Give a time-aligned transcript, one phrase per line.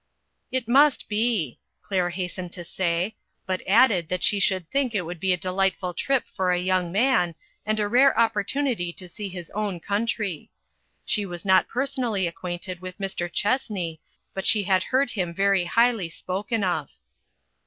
[0.57, 5.19] "It must be," Claire hastened to say, but added that she should think it would
[5.19, 7.35] be a delightful trip for a young man,
[7.67, 10.49] and a rare opportunity to see his own country.
[11.05, 13.31] She was not personally acquainted with Mr.
[13.31, 13.99] Chessney,
[14.33, 16.89] but she had heard him very highly spoken of.